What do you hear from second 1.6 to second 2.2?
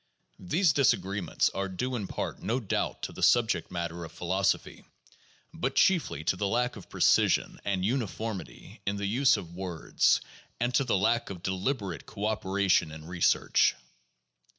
due in